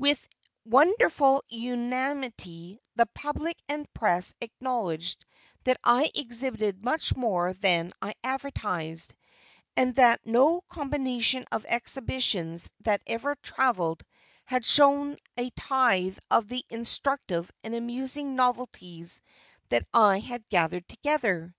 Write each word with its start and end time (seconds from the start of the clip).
With 0.00 0.26
wonderful 0.64 1.44
unanimity 1.48 2.80
the 2.96 3.06
public 3.14 3.56
and 3.68 3.84
the 3.84 3.88
press 3.90 4.34
acknowledged 4.40 5.24
that 5.62 5.76
I 5.84 6.10
exhibited 6.16 6.84
much 6.84 7.14
more 7.14 7.52
than 7.52 7.92
I 8.02 8.14
advertised, 8.24 9.14
and 9.76 9.94
that 9.94 10.26
no 10.26 10.62
combination 10.62 11.44
of 11.52 11.64
exhibitions 11.68 12.72
that 12.80 13.02
ever 13.06 13.36
travelled 13.36 14.02
had 14.46 14.66
shown 14.66 15.16
a 15.36 15.50
tithe 15.50 16.18
of 16.28 16.48
the 16.48 16.64
instructive 16.70 17.48
and 17.62 17.72
amusing 17.72 18.34
novelties 18.34 19.22
that 19.68 19.86
I 19.94 20.18
had 20.18 20.48
gathered 20.48 20.88
together. 20.88 21.54